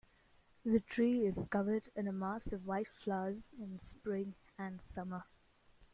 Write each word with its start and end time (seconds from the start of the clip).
The 0.65 0.79
tree 0.79 1.27
is 1.27 1.47
covered 1.47 1.89
in 1.95 2.07
a 2.07 2.11
mass 2.11 2.51
of 2.53 2.65
white 2.65 2.87
flowers 2.87 3.51
in 3.59 3.77
spring 3.77 4.33
and 4.57 4.81
summer. 4.81 5.25